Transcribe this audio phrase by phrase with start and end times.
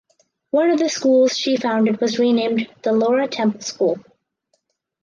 [0.49, 3.99] One of the schools she founded was renamed the Laura Temple School.